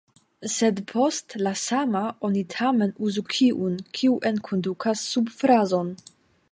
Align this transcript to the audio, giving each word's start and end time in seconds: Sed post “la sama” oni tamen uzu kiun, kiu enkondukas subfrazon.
Sed 0.51 0.79
post 0.91 1.35
“la 1.47 1.51
sama” 1.65 2.01
oni 2.29 2.43
tamen 2.55 2.97
uzu 3.09 3.25
kiun, 3.35 3.79
kiu 3.99 4.19
enkondukas 4.33 5.07
subfrazon. 5.13 5.99